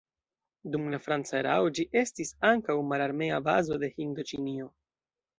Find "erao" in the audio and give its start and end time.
1.41-1.67